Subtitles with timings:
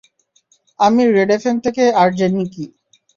[0.79, 2.65] আমি, red FM থেকে RJ নিকি।